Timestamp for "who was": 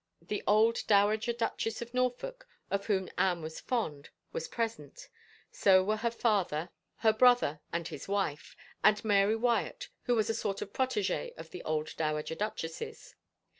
10.05-10.31